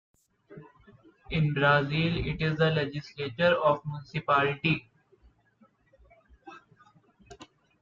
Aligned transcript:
In 1.29 1.53
Brazil, 1.53 2.25
it 2.25 2.41
is 2.41 2.57
the 2.57 2.71
legislature 2.71 3.53
of 3.53 3.81
a 3.85 3.87
municipality. 3.87 4.89